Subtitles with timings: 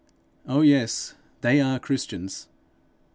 [0.47, 2.47] Oh, yes, they are Christians!